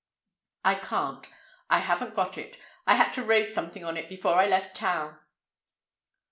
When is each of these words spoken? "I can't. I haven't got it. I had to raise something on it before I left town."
"I 0.65 0.73
can't. 0.73 1.27
I 1.69 1.77
haven't 1.77 2.15
got 2.15 2.35
it. 2.35 2.59
I 2.87 2.95
had 2.95 3.11
to 3.13 3.23
raise 3.23 3.53
something 3.53 3.85
on 3.85 3.97
it 3.97 4.09
before 4.09 4.33
I 4.39 4.47
left 4.47 4.75
town." 4.75 5.19